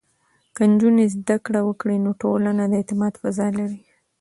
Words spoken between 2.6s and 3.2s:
د اعتماد